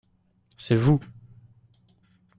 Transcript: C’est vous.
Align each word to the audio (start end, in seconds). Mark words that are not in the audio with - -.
C’est 0.57 0.75
vous. 0.77 0.99